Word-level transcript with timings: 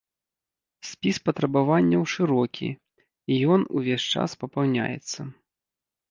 Спіс 0.91 1.17
патрабаванняў 1.27 2.05
шырокі, 2.13 2.69
і 3.35 3.37
ён 3.57 3.61
увесь 3.81 4.07
час 4.15 4.29
папаўняецца. 4.45 5.19